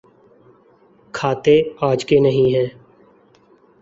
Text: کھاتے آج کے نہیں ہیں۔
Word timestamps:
کھاتے 1.13 1.55
آج 1.81 2.05
کے 2.05 2.19
نہیں 2.19 2.53
ہیں۔ 2.55 2.67